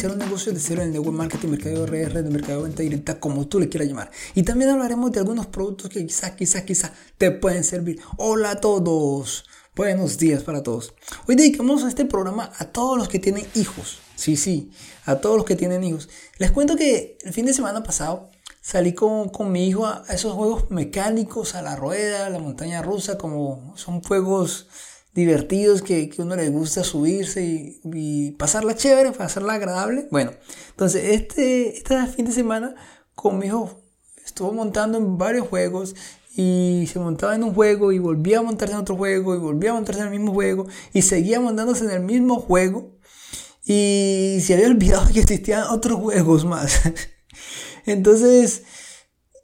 [0.00, 3.20] iniciar un negocio de cero en el network marketing, mercado de red de venta directa,
[3.20, 4.10] como tú le quieras llamar.
[4.34, 8.00] Y también hablaremos de algunos productos que quizás, quizás, quizás te pueden servir.
[8.16, 9.44] Hola a todos.
[9.76, 10.94] Buenos días para todos.
[11.28, 13.98] Hoy dedicamos este programa a todos los que tienen hijos.
[14.16, 14.70] Sí, sí,
[15.04, 16.08] a todos los que tienen hijos.
[16.38, 18.30] Les cuento que el fin de semana pasado
[18.62, 22.80] salí con, con mi hijo a esos juegos mecánicos, a la rueda, a la montaña
[22.80, 24.66] rusa, como son juegos
[25.14, 30.08] divertidos que, que uno le gusta subirse y, y, pasarla chévere, pasarla agradable.
[30.10, 30.32] Bueno,
[30.70, 32.74] entonces este, este fin de semana
[33.14, 33.82] con mi hijo
[34.24, 35.94] estuvo montando en varios juegos
[36.36, 39.70] y se montaba en un juego y volvía a montarse en otro juego y volvía
[39.70, 42.96] a montarse en el mismo juego y seguía montándose en el mismo juego
[43.64, 46.80] y se había olvidado que existían otros juegos más.
[47.86, 48.62] Entonces,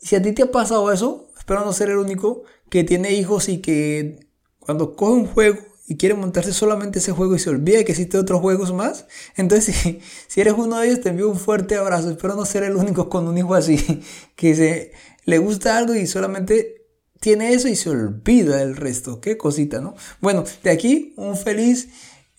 [0.01, 3.49] si a ti te ha pasado eso, espero no ser el único que tiene hijos
[3.49, 4.26] y que
[4.67, 8.21] cuando coge un juego y quiere montarse solamente ese juego y se olvida que existen
[8.21, 9.77] otros juegos más, entonces
[10.27, 12.11] si, eres uno de ellos te envío un fuerte abrazo.
[12.11, 14.03] Espero no ser el único con un hijo así,
[14.37, 14.93] que se,
[15.25, 16.89] le gusta algo y solamente
[17.21, 19.21] tiene eso y se olvida del resto.
[19.21, 19.95] Qué cosita, ¿no?
[20.21, 21.89] Bueno, de aquí un feliz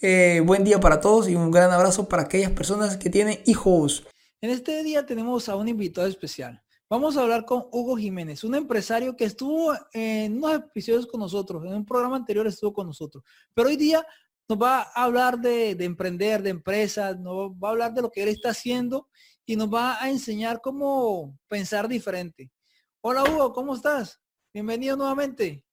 [0.01, 4.05] eh, buen día para todos y un gran abrazo para aquellas personas que tienen hijos.
[4.41, 6.61] En este día tenemos a un invitado especial.
[6.89, 11.65] Vamos a hablar con Hugo Jiménez, un empresario que estuvo en unos episodios con nosotros,
[11.65, 14.07] en un programa anterior estuvo con nosotros, pero hoy día
[14.47, 18.09] nos va a hablar de, de emprender, de empresas, nos va a hablar de lo
[18.09, 19.09] que él está haciendo
[19.45, 22.51] y nos va a enseñar cómo pensar diferente.
[23.01, 24.21] Hola Hugo, ¿cómo estás?
[24.53, 25.65] Bienvenido nuevamente.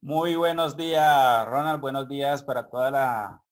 [0.00, 1.80] Muy buenos días, Ronald.
[1.80, 3.44] Buenos días para toda la...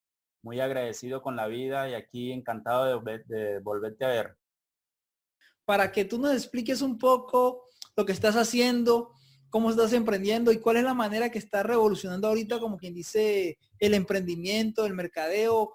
[0.42, 4.39] Muy agradecido con la vida y aquí encantado de volverte a ver
[5.71, 9.13] para que tú nos expliques un poco lo que estás haciendo,
[9.51, 13.57] cómo estás emprendiendo y cuál es la manera que está revolucionando ahorita, como quien dice,
[13.79, 15.73] el emprendimiento, el mercadeo.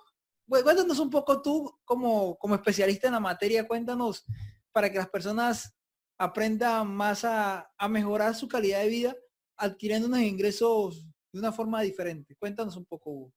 [0.49, 4.25] Cuéntanos un poco tú como, como especialista en la materia, cuéntanos
[4.73, 5.73] para que las personas
[6.17, 9.15] aprendan más a, mejorar su calidad de vida
[9.55, 12.35] adquiriendo unos ingresos de una forma diferente.
[12.35, 13.31] Cuéntanos un poco.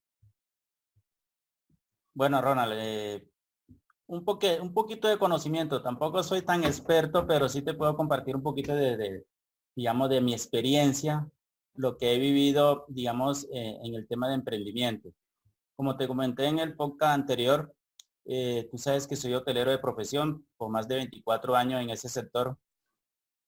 [2.15, 3.31] Bueno, Ronald, eh,
[4.09, 5.83] un, poque, un poquito de conocimiento.
[5.83, 9.25] Tampoco soy tan experto, pero sí te puedo compartir un poquito de,
[9.77, 11.29] digamos, de mi experiencia,
[11.75, 15.11] lo que he vivido, digamos, eh, en el tema de emprendimiento.
[15.77, 17.73] Como te comenté en el podcast anterior,
[18.25, 22.09] eh, tú sabes que soy hotelero de profesión por más de 24 años en ese
[22.09, 22.59] sector.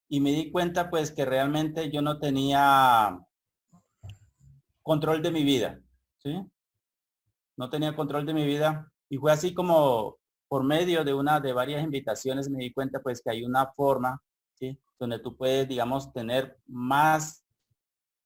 [0.08, 3.18] Y me di cuenta pues que realmente yo no tenía
[4.82, 5.80] control de mi vida,
[6.18, 6.36] ¿sí?
[7.56, 8.92] No tenía control de mi vida.
[9.08, 10.19] Y fue así como
[10.50, 14.20] por medio de una de varias invitaciones me di cuenta pues que hay una forma.
[14.98, 17.46] Donde tú puedes, digamos, tener más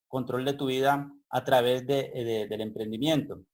[0.08, 3.44] control de tu vida a través de, del emprendimiento.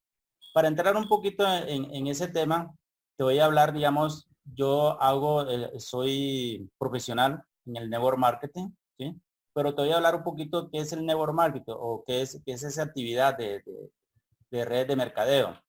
[0.54, 2.74] Para entrar un poquito en, ese tema,
[3.18, 9.14] te voy a hablar, digamos, yo hago, eh, soy profesional en el network marketing, ¿sí?
[9.52, 12.40] Pero te voy a hablar un poquito qué es el network marketing o qué es,
[12.46, 13.90] qué es esa actividad de, de,
[14.50, 15.60] de red de mercadeo.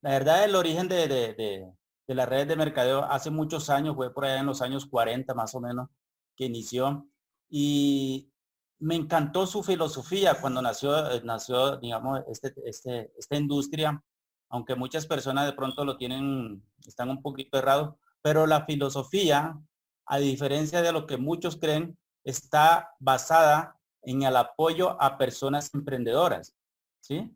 [0.00, 1.70] La verdad, el origen de,
[2.12, 5.32] de la red de mercadeo hace muchos años, fue por allá en los años 40
[5.32, 5.88] más o menos
[6.36, 7.08] que inició.
[7.48, 8.30] Y
[8.78, 14.02] me encantó su filosofía cuando nació, eh, nació digamos, este, este, esta industria,
[14.50, 19.58] aunque muchas personas de pronto lo tienen, están un poquito errados, pero la filosofía,
[20.06, 26.54] a diferencia de lo que muchos creen, está basada en el apoyo a personas emprendedoras.
[27.00, 27.34] ¿Sí?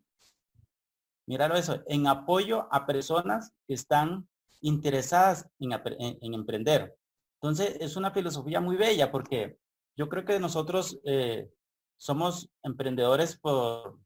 [1.25, 4.29] Míralo eso, en apoyo a personas que están
[4.61, 6.95] interesadas en, emprender.
[7.41, 9.57] Entonces, es una filosofía muy bella porque
[9.95, 11.49] yo creo que nosotros eh,
[11.97, 13.99] somos emprendedores por,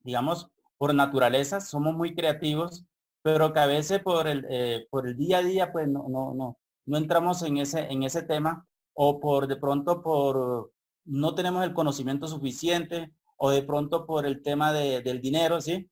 [0.00, 2.84] digamos, por naturaleza, somos muy creativos,
[3.22, 6.34] pero que a veces por el, eh, por el día a día, pues no, no,
[6.34, 10.72] no, no entramos en ese, en ese tema o por de pronto por
[11.04, 15.90] no tenemos el conocimiento suficiente o de pronto por el tema de, del dinero, ¿sí?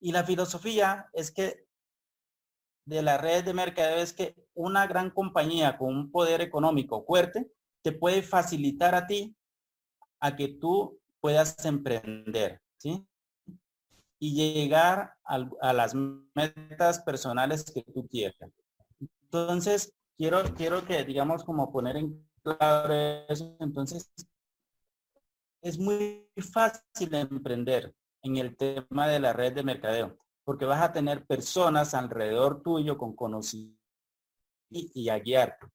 [0.00, 1.63] Y la filosofía es que
[2.86, 7.50] de la red de mercadeo es que una gran compañía con un poder económico fuerte
[7.82, 9.36] te puede facilitar a ti
[10.20, 13.06] a que tú puedas emprender, ¿sí?
[14.18, 18.50] Y llegar a, a las metas personales que tú quieras.
[19.24, 22.94] Entonces, quiero, quiero que, digamos, como poner en claro
[23.28, 23.56] eso.
[23.60, 24.10] Entonces,
[25.62, 30.92] es muy fácil emprender en el tema de la red de mercadeo porque vas a
[30.92, 33.80] tener personas alrededor tuyo con conocimiento
[34.70, 35.66] y, a guiarte.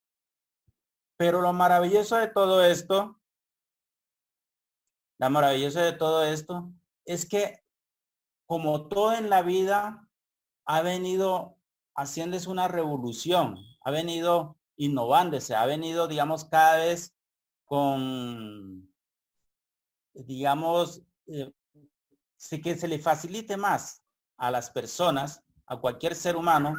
[1.18, 3.20] Pero lo maravilloso de todo esto,
[5.18, 6.72] la maravilloso de todo esto
[7.06, 7.64] es que
[8.46, 10.08] como todo en la vida
[10.66, 11.58] ha venido
[11.96, 17.16] haciéndose una revolución, ha venido innovándose, ha venido, digamos, cada vez
[17.66, 18.94] con,
[20.14, 21.52] digamos, eh,
[22.64, 24.04] que se le facilite más
[24.40, 26.76] a las personas, a cualquier ser humano,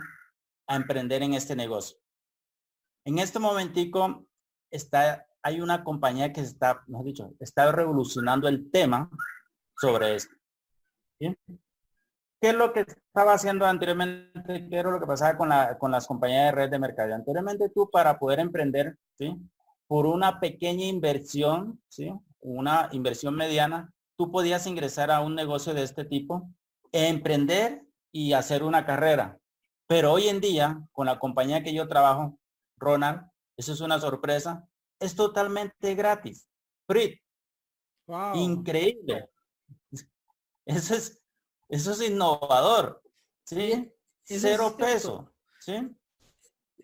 [0.66, 1.98] a emprender en este negocio.
[3.04, 4.26] En este momentico
[4.70, 9.10] está, hay una compañía que está, mejor dicho, está revolucionando el tema
[9.76, 10.34] sobre esto.
[11.18, 14.68] ¿Qué es lo que estaba haciendo anteriormente?
[14.68, 17.14] ¿Qué era lo que pasaba con, la, con las compañías de red de mercado?
[17.14, 19.36] Anteriormente tú para poder emprender, ¿sí?
[19.86, 22.10] Por una pequeña inversión, ¿sí?
[22.40, 26.48] Una inversión mediana, tú podías ingresar a un negocio de este tipo,
[26.92, 29.38] emprender y hacer una carrera.
[29.86, 32.38] Pero hoy en día, con la compañía que yo trabajo,
[32.76, 36.46] Ronald, eso es una sorpresa, es totalmente gratis.
[36.86, 37.20] Free.
[38.34, 39.30] Increíble.
[40.66, 41.20] Eso es,
[41.68, 43.02] eso es innovador,
[43.44, 43.92] ¿sí?
[44.22, 45.74] Cero peso, ¿sí?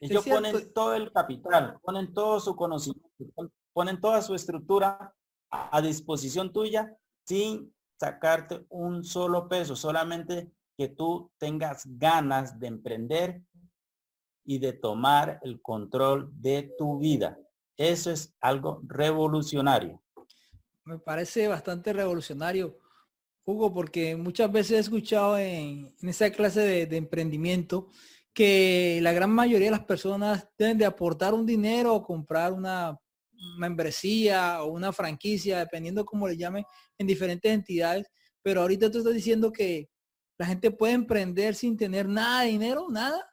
[0.00, 5.14] Ellos ponen todo el capital, ponen todo su conocimiento, ponen toda su estructura
[5.50, 13.42] a, disposición tuya sin sacarte un solo peso, solamente que tú tengas ganas de emprender
[14.44, 17.38] y de tomar el control de tu vida.
[17.76, 20.02] Eso es algo revolucionario.
[20.84, 22.78] Me parece bastante revolucionario.
[23.44, 27.88] Hugo, porque muchas veces he escuchado en, esa clase de, emprendimiento
[28.32, 32.98] que la gran mayoría de las personas deben de aportar un dinero o comprar una
[33.58, 36.64] membresía o una franquicia, dependiendo cómo le llamen,
[36.98, 38.06] en diferentes entidades.
[38.42, 39.90] Pero ahorita tú estás diciendo que
[40.38, 43.28] la gente puede emprender sin tener nada de dinero, nada.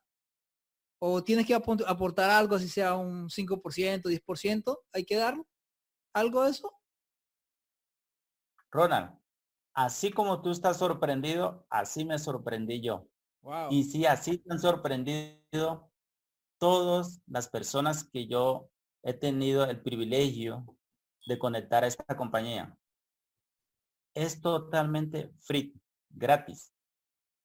[0.99, 5.45] O tienes que aportar algo, así sea un 5%, 10%, hay que darlo.
[6.13, 6.71] ¿Algo de eso?
[8.71, 9.11] Ronald,
[9.75, 13.07] así como tú estás sorprendido, así me sorprendí yo.
[13.69, 15.91] Y sí, así te han sorprendido
[16.59, 18.69] todas las personas que yo
[19.03, 20.65] he tenido el privilegio
[21.25, 22.75] de conectar a esta compañía.
[24.15, 25.73] Es totalmente free,
[26.09, 26.73] gratis.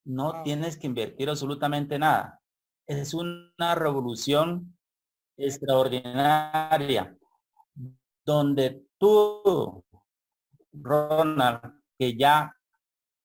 [0.04, 2.40] No tienes que invertir absolutamente nada.
[2.86, 4.78] Es una revolución
[5.36, 7.16] extraordinaria
[8.24, 9.84] donde tú,
[10.72, 11.60] Ronald,
[11.98, 12.54] que ya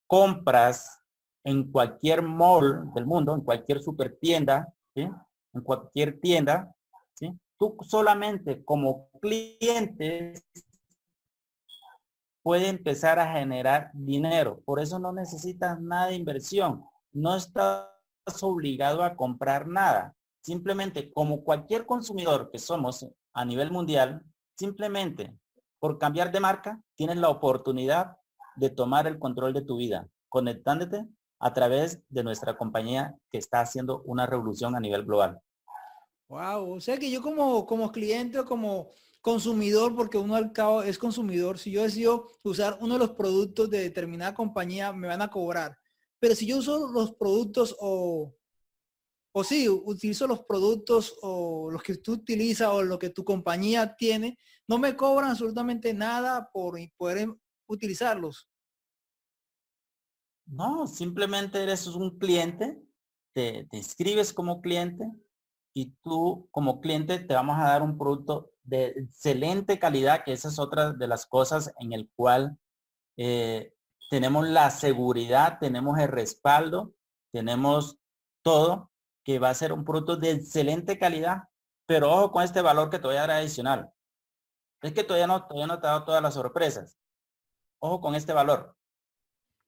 [0.07, 1.01] compras
[1.43, 6.82] en cualquier mall del mundo, en cualquier super tienda, en cualquier tienda, ¿sí?
[7.63, 10.33] Tú solamente como cliente
[12.41, 14.61] puede empezar a generar dinero.
[14.65, 16.83] Por eso no necesitas nada de inversión.
[17.13, 17.87] No estás
[18.41, 20.13] obligado a comprar nada.
[20.41, 24.21] Simplemente como cualquier consumidor que somos a nivel mundial,
[24.57, 25.33] simplemente
[25.79, 28.17] por cambiar de marca, tienes la oportunidad
[28.57, 31.05] de tomar el control de tu vida, conectándote
[31.39, 35.39] a través de nuestra compañía que está haciendo una revolución a nivel global.
[36.33, 38.89] Wow, o sea que yo como, como cliente o como
[39.21, 43.69] consumidor, porque uno al cabo es consumidor, si yo decido usar uno de los productos
[43.69, 45.77] de determinada compañía, me van a cobrar.
[46.19, 48.35] Pero si yo uso los productos o,
[49.31, 53.95] o sí, utilizo los productos o los que tú utilizas o lo que tu compañía
[53.95, 57.29] tiene, no me cobran absolutamente nada por poder
[57.67, 58.49] utilizarlos.
[60.47, 62.81] No, simplemente eres un cliente,
[63.33, 65.11] te, te inscribes como cliente
[65.73, 70.47] y tú como cliente te vamos a dar un producto de excelente calidad, que esa
[70.47, 72.57] es otra de las cosas en el cual
[73.17, 73.73] eh,
[74.09, 76.93] tenemos la seguridad, tenemos el respaldo,
[77.31, 77.97] tenemos
[78.43, 78.91] todo,
[79.23, 81.43] que va a ser un producto de excelente calidad,
[81.85, 83.91] pero ojo con este valor que te voy a dar adicional.
[84.81, 86.99] Es que todavía no, todavía no te he dado todas las sorpresas.
[87.79, 88.75] Ojo con este valor.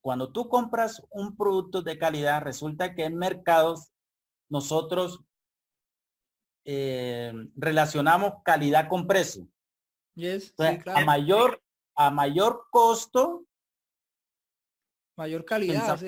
[0.01, 3.91] Cuando tú compras un producto de calidad, resulta que en mercados
[4.49, 5.21] nosotros
[6.65, 9.47] eh, relacionamos calidad con precio.
[10.93, 11.61] A mayor,
[11.95, 13.45] a mayor costo.
[15.17, 15.99] Mayor calidad.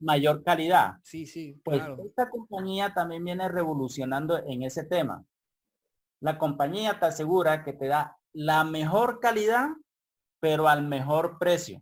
[0.00, 0.96] Mayor calidad.
[1.02, 1.60] Sí, sí.
[1.64, 5.24] Pues esta compañía también viene revolucionando en ese tema.
[6.20, 9.68] La compañía te asegura que te da la mejor calidad
[10.44, 11.80] pero al mejor precio.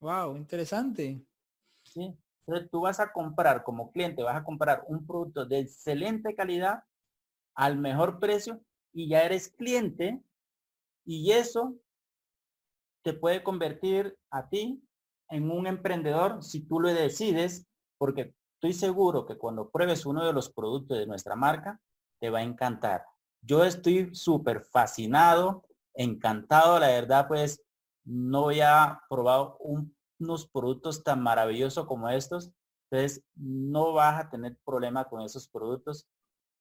[0.00, 1.22] Wow, interesante.
[1.84, 2.16] Sí.
[2.46, 6.82] Entonces tú vas a comprar como cliente, vas a comprar un producto de excelente calidad
[7.60, 8.58] al mejor precio
[8.90, 10.22] y ya eres cliente
[11.04, 11.76] y eso
[13.04, 14.82] te puede convertir a ti
[15.28, 17.66] en un emprendedor si tú lo decides,
[17.98, 21.78] porque estoy seguro que cuando pruebes uno de los productos de nuestra marca,
[22.18, 23.04] te va a encantar.
[23.42, 25.62] Yo estoy súper fascinado
[25.92, 27.62] encantado, la verdad, pues
[28.04, 29.58] no había probado
[30.18, 32.52] unos productos tan maravillosos como estos
[32.90, 36.06] Entonces, no vas a tener problema con esos productos.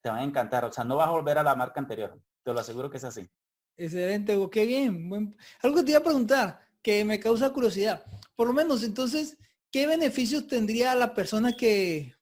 [0.01, 0.65] Te van a encantar.
[0.65, 2.21] O sea, no vas a volver a la marca anterior.
[2.43, 3.29] Te lo aseguro que es así.
[3.77, 5.35] Excelente, qué bien.
[5.61, 8.03] Algo que te iba a preguntar que me causa curiosidad.
[8.35, 9.37] Por lo menos, entonces,
[9.71, 12.13] ¿qué beneficios tendría la persona que,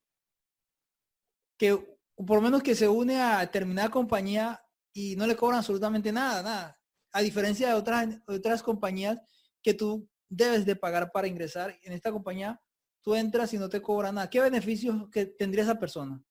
[1.57, 6.11] que por lo menos que se une a determinada compañía y no le cobran absolutamente
[6.11, 6.79] nada, nada?
[7.11, 9.19] A diferencia de otras, otras compañías
[9.63, 11.77] que tú debes de pagar para ingresar.
[11.83, 12.61] En esta compañía
[13.01, 14.29] tú entras y no te cobran nada.
[14.29, 16.21] ¿Qué beneficios que tendría esa persona?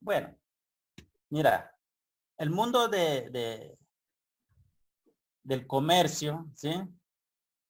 [0.00, 0.34] Bueno,
[1.28, 1.76] mira,
[2.38, 3.76] el mundo de,
[5.42, 6.72] del comercio, ¿sí?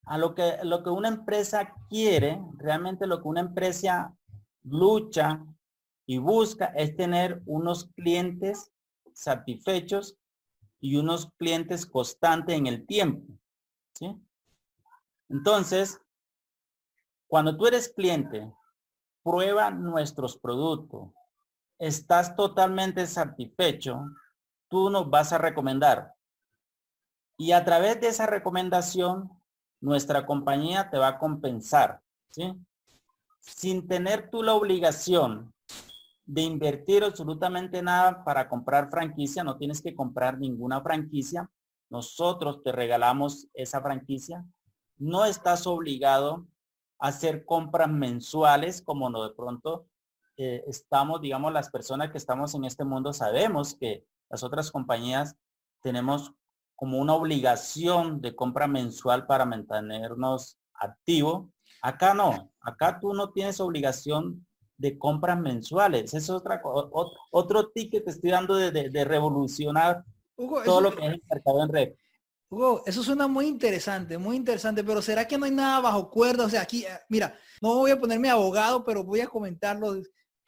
[0.05, 4.15] A lo que, lo que una empresa quiere, realmente lo que una empresa
[4.63, 5.45] lucha
[6.05, 8.71] y busca es tener unos clientes
[9.13, 10.17] satisfechos
[10.79, 13.33] y unos clientes constantes en el tiempo.
[13.93, 14.19] ¿sí?
[15.29, 16.01] Entonces,
[17.27, 18.51] cuando tú eres cliente,
[19.23, 21.11] prueba nuestros productos,
[21.81, 24.05] estás totalmente satisfecho,
[24.69, 26.13] tú nos vas a recomendar.
[27.37, 29.31] Y a través de esa recomendación,
[29.79, 31.99] nuestra compañía te va a compensar.
[33.39, 35.51] Sin tener tú la obligación
[36.23, 41.49] de invertir absolutamente nada para comprar franquicia, no tienes que comprar ninguna franquicia.
[41.89, 44.45] Nosotros te regalamos esa franquicia.
[44.99, 46.45] No estás obligado
[46.99, 49.87] a hacer compras mensuales como no de pronto
[50.43, 55.35] eh, estamos, digamos, las personas que estamos en este mundo sabemos que las otras compañías
[55.83, 56.33] tenemos
[56.75, 61.47] como una obligación de compra mensual para mantenernos activos.
[61.83, 66.11] Acá no, acá tú no tienes obligación de compras mensuales.
[66.15, 70.03] Es otra, otro, otro ticket que estoy dando de, revolucionar
[70.65, 71.93] todo lo que es el mercado en red.
[72.49, 76.45] Hugo, eso suena muy interesante, muy interesante, pero ¿será que no hay nada bajo cuerda?
[76.45, 80.01] O sea, aquí, eh, mira, no voy a ponerme abogado, pero voy a comentarlo.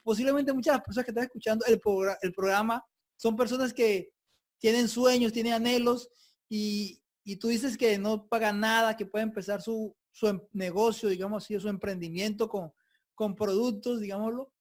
[0.03, 1.81] Posiblemente muchas de las personas que están escuchando el,
[2.21, 2.83] el programa
[3.15, 4.11] son personas que
[4.59, 6.09] tienen sueños, tienen anhelos
[6.49, 7.01] y,
[7.39, 11.67] tú dices que no paga nada, que puede empezar su, em, negocio, digamos así, su
[11.67, 12.71] emprendimiento con,
[13.15, 14.53] con productos, digámoslo.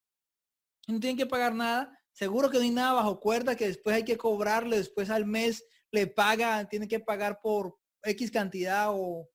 [0.87, 1.97] No tienen que pagar nada.
[2.11, 5.65] Seguro que no hay nada bajo cuerda, que después hay que cobrarle, después al mes
[5.91, 9.29] le pagan, tiene que pagar por X cantidad o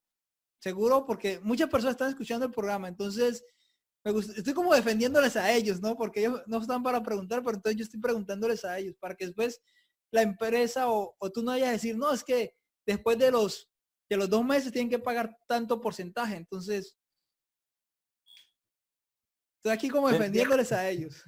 [0.58, 2.88] seguro, porque muchas personas están escuchando el programa.
[2.88, 3.44] Entonces,
[4.04, 5.96] me estoy como defendiéndoles a ellos, ¿no?
[5.96, 9.26] Porque ellos no están para preguntar, pero entonces yo estoy preguntándoles a ellos para que
[9.26, 9.60] después
[10.10, 12.54] la empresa o, tú no vayas a decir, no, es que
[12.86, 13.68] después de los,
[14.08, 16.36] de los dos meses tienen que pagar tanto porcentaje.
[16.36, 16.96] Entonces,
[19.58, 21.22] estoy aquí como defendiéndoles a ellos.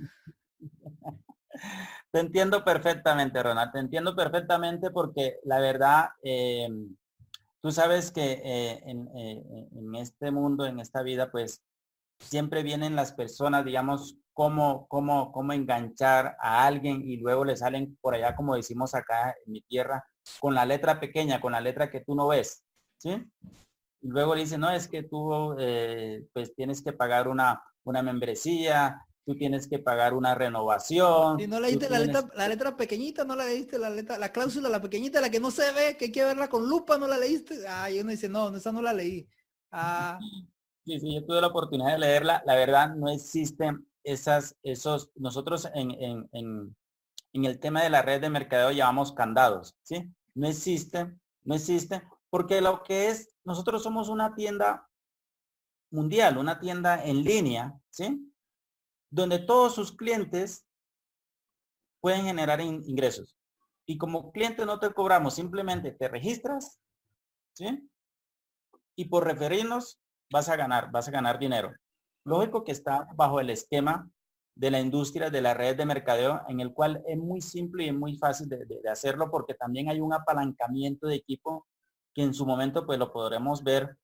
[2.12, 3.73] Te entiendo perfectamente, Ronald.
[3.73, 6.97] Te entiendo perfectamente porque la verdad, em,
[7.61, 11.62] tú sabes que eh, en, eh, en, este mundo, en esta vida, pues
[12.21, 17.97] siempre vienen las personas, digamos, cómo, cómo, cómo enganchar a alguien y luego le salen
[18.00, 20.05] por allá, como decimos acá en mi tierra,
[20.39, 22.62] con la letra pequeña, con la letra que tú no ves,
[22.99, 23.11] ¿sí?
[24.03, 28.03] Y luego le dicen, no, es que tú eh, pues tienes que pagar una, una
[28.03, 31.39] membresía, tú tienes que pagar una renovación.
[31.39, 34.69] Y no leíste la, letra, la letra pequeñita, no la leíste, la letra, la cláusula,
[34.69, 37.19] la pequeñita, la que no se ve, que hay que verla con lupa, no la
[37.19, 37.67] leíste.
[37.69, 39.29] Ah, y uno dice, no, esa no la leí.
[39.71, 40.19] Ah.
[40.99, 42.43] Sí, yo tuve la oportunidad de leerla.
[42.47, 48.21] La verdad, no existen esas, esos, nosotros en, en, en, el tema de la red
[48.21, 50.13] de mercadeo llamamos candados, ¿sí?
[50.35, 54.89] No existe, no existe, porque lo que es, nosotros somos una tienda
[55.91, 58.33] mundial, una tienda en línea, ¿sí?
[59.11, 60.67] Donde todos sus clientes
[62.01, 63.37] pueden generar ingresos.
[63.87, 66.81] Y como cliente no te cobramos, simplemente te registras,
[67.53, 67.89] ¿sí?
[68.97, 71.75] Y por referirnos vas a ganar, vas a ganar dinero.
[72.25, 74.09] Lógico que está bajo el esquema
[74.55, 77.89] de la industria de la red de mercadeo, en el cual es muy simple y
[77.89, 81.67] es muy fácil de, hacerlo porque también hay un apalancamiento de equipo
[82.15, 83.97] que en su momento pues lo podremos ver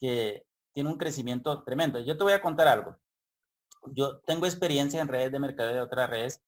[0.00, 2.00] que tiene un crecimiento tremendo.
[2.00, 2.96] Yo te voy a contar algo.
[3.92, 6.42] Yo tengo experiencia en redes de mercadeo de otras redes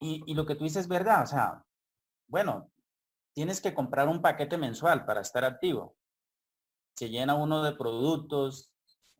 [0.00, 1.22] y, y lo que tú dices es verdad.
[1.22, 1.64] O sea,
[2.26, 2.70] bueno,
[3.34, 5.94] tienes que comprar un paquete mensual para estar activo.
[6.94, 8.70] Se llena uno de productos,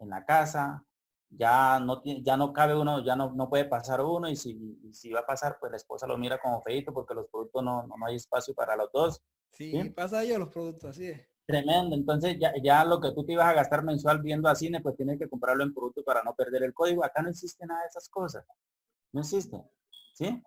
[0.00, 0.84] en la casa,
[1.28, 5.12] ya no, ya no cabe uno, ya no, no puede pasar uno y si, si
[5.12, 7.94] va a pasar, pues la esposa lo mira como feito porque los productos no, no,
[8.06, 9.22] hay espacio para los dos.
[9.52, 11.20] Sí, pasa yo los productos, así es.
[11.46, 14.80] Tremendo, entonces ya, ya lo que tú te ibas a gastar mensual viendo a cine,
[14.80, 17.04] pues tienes que comprarlo en producto para no perder el código.
[17.04, 18.44] Acá no existe nada de esas cosas.
[19.12, 19.60] No existe.
[20.14, 20.42] ¿Sí?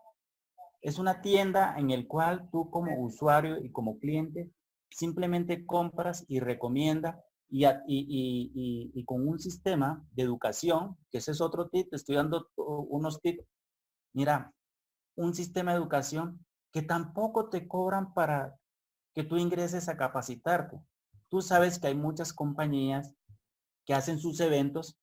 [0.81, 4.49] Es una tienda en el cual tú como usuario y como cliente
[4.93, 11.89] simplemente compras y recomienda y, con un sistema de educación, que ese es otro tip,
[11.89, 13.45] te estoy dando unos tips.
[14.13, 14.53] Mira,
[15.15, 18.55] un sistema de educación que tampoco te cobran para
[19.13, 20.81] que tú ingreses a capacitarte.
[21.29, 23.13] Tú sabes que hay muchas compañías
[23.85, 24.97] que hacen sus eventos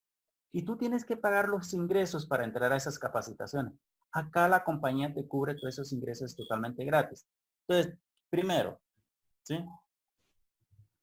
[0.52, 3.74] y tú tienes que pagar los ingresos para entrar a esas capacitaciones.
[4.10, 7.24] Acá la compañía te cubre todos esos ingresos totalmente gratis.
[7.68, 7.96] Entonces,
[8.28, 8.80] primero,
[9.42, 9.64] ¿sí?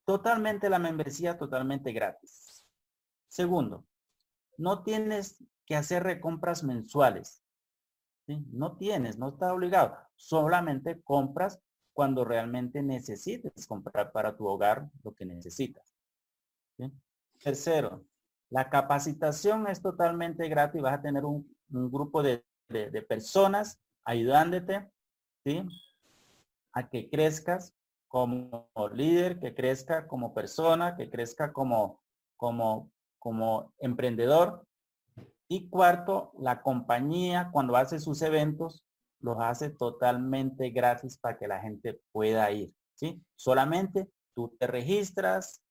[0.08, 2.66] Totalmente la membresía totalmente gratis.
[3.28, 3.86] Segundo,
[4.58, 7.44] no tienes que hacer recompras mensuales.
[8.26, 9.98] No tienes, no está obligado.
[10.16, 11.60] Solamente compras
[11.92, 15.94] cuando realmente necesites comprar para tu hogar lo que necesitas.
[17.44, 18.06] Tercero,
[18.50, 20.82] la capacitación es totalmente gratis.
[20.82, 22.46] Vas a tener un, grupo de,
[23.10, 24.90] personas ayudándote
[26.72, 27.77] a que crezcas
[28.08, 32.02] como líder, que crezca como persona, que crezca como,
[32.36, 34.66] como, como emprendedor.
[35.50, 38.84] Y cuarto, la compañía cuando hace sus eventos
[39.20, 42.74] los hace totalmente gratis para que la gente pueda ir.
[42.96, 43.22] ¿sí?
[43.36, 45.62] Solamente tú te registras,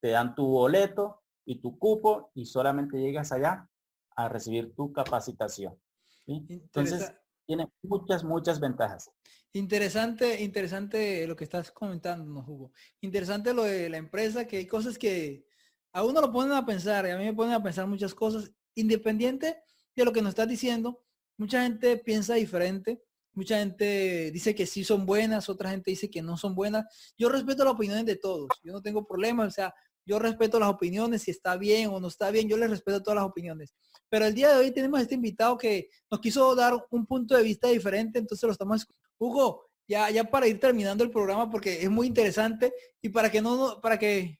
[0.00, 3.68] te dan tu boleto y tu cupo y solamente llegas allá
[4.16, 5.78] a recibir tu capacitación.
[6.26, 7.12] Entonces,
[7.46, 9.10] tiene muchas, muchas ventajas.
[9.52, 12.72] Interesante, interesante lo que estás comentando, ¿no, Hugo.
[13.00, 15.46] Interesante lo de la empresa, que hay cosas que
[15.92, 18.50] a uno lo ponen a pensar y a mí me ponen a pensar muchas cosas.
[18.74, 19.56] Independiente
[19.94, 21.04] de lo que nos estás diciendo,
[21.36, 23.02] mucha gente piensa diferente.
[23.32, 27.14] Mucha gente dice que sí son buenas, otra gente dice que no son buenas.
[27.18, 28.48] Yo respeto las opiniones de todos.
[28.62, 29.48] Yo no tengo problemas.
[29.48, 29.74] O sea,
[30.06, 33.16] yo respeto las opiniones, si está bien o no está bien, yo les respeto todas
[33.16, 33.74] las opiniones.
[34.08, 37.42] Pero el día de hoy tenemos este invitado que nos quiso dar un punto de
[37.42, 38.86] vista diferente, entonces lo estamos
[39.18, 43.40] Hugo, ya, ya para ir terminando el programa porque es muy interesante y para que
[43.40, 44.38] no, para que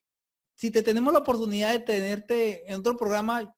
[0.54, 3.54] si te tenemos la oportunidad de tenerte en otro programa,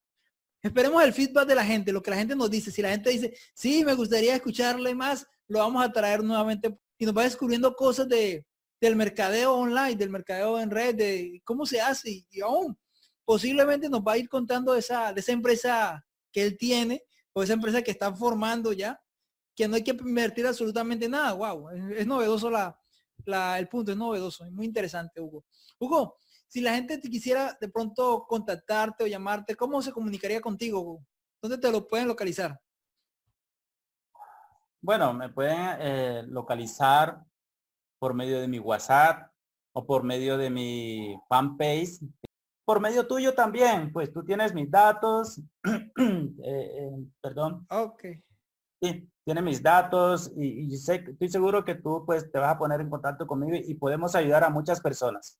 [0.63, 2.71] esperemos el feedback de la gente, lo que la gente nos dice.
[2.71, 7.05] Si la gente dice, sí, me gustaría escucharle más, lo vamos a traer nuevamente y
[7.05, 8.45] nos va descubriendo cosas de,
[8.81, 12.79] del mercadeo online, del mercadeo en red, de cómo se hace y, aún
[13.27, 17.43] posiblemente nos va a ir contando de esa, de esa empresa que él tiene o
[17.43, 19.03] esa empresa que está formando ya,
[19.55, 21.33] que no hay que invertir absolutamente nada.
[21.33, 22.79] Wow, es, novedoso la,
[23.59, 25.45] el punto, es novedoso, es muy interesante, Hugo.
[25.79, 30.81] Hugo, si la gente te quisiera de pronto contactarte o llamarte, ¿cómo se comunicaría contigo?
[30.81, 31.07] Hugo?
[31.43, 32.61] ¿Dónde te lo pueden localizar?
[34.81, 37.25] Bueno, me pueden eh, localizar
[37.99, 39.31] por medio de mi WhatsApp
[39.73, 42.01] o por medio de mi fanpage.
[42.65, 45.91] Por medio tuyo también, pues tú tienes mis datos, eh,
[46.45, 47.67] eh, perdón.
[47.71, 48.05] Ok.
[48.83, 52.59] Sí, tiene mis datos y, y sé, estoy seguro que tú pues te vas a
[52.59, 55.39] poner en contacto conmigo y podemos ayudar a muchas personas.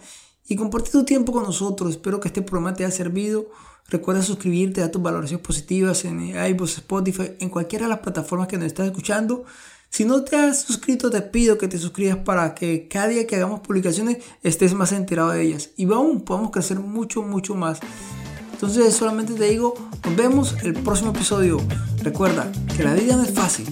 [0.53, 1.93] y compartir tu tiempo con nosotros.
[1.93, 3.47] Espero que este programa te haya servido.
[3.89, 8.59] Recuerda suscribirte, dar tus valoraciones positivas en iVoox, Spotify, en cualquiera de las plataformas que
[8.59, 9.45] nos estás escuchando.
[9.89, 13.37] Si no te has suscrito, te pido que te suscribas para que cada día que
[13.37, 15.71] hagamos publicaciones estés más enterado de ellas.
[15.79, 17.81] Y aún podamos crecer mucho, mucho más.
[18.53, 21.63] Entonces solamente te digo, nos vemos el próximo episodio.
[22.03, 23.65] Recuerda que la vida no es fácil,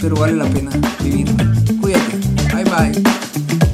[0.00, 0.70] pero vale la pena
[1.04, 1.26] vivir.
[1.82, 2.16] Cuídate.
[2.54, 3.65] Bye bye.